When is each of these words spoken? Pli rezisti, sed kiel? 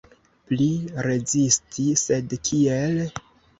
Pli 0.45 0.69
rezisti, 1.09 1.87
sed 2.07 2.35
kiel? 2.51 3.01